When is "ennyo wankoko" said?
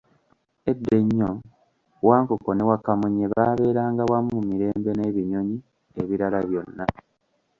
1.01-2.49